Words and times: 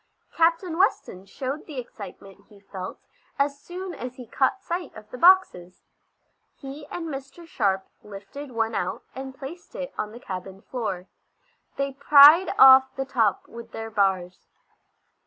Captain 0.35 0.79
Weston 0.79 1.27
showed 1.27 1.67
the 1.67 1.77
excitement 1.77 2.47
he 2.49 2.59
felt 2.59 2.97
as 3.37 3.59
soon 3.61 3.93
as 3.93 4.15
he 4.15 4.25
caught 4.25 4.63
sight 4.63 4.91
of 4.95 5.07
the 5.11 5.17
boxes. 5.19 5.83
He 6.55 6.87
and 6.87 7.07
Mr. 7.07 7.45
Sharp 7.45 7.85
lifted 8.01 8.51
one 8.51 8.73
out, 8.73 9.03
and 9.13 9.37
placed 9.37 9.75
it 9.75 9.93
on 9.99 10.11
the 10.11 10.19
cabin 10.19 10.63
floor. 10.63 11.05
They 11.75 11.93
pried 11.93 12.51
off 12.57 12.95
the 12.95 13.05
top 13.05 13.47
with 13.47 13.73
their 13.73 13.91
bars. 13.91 14.47